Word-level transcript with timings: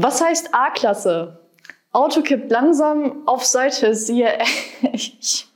Was 0.00 0.20
heißt 0.20 0.54
A-Klasse? 0.54 1.40
Auto 1.90 2.22
kippt 2.22 2.52
langsam 2.52 3.26
auf 3.26 3.44
Seite, 3.44 3.96
siehe. 3.96 4.38
Ich 4.92 5.47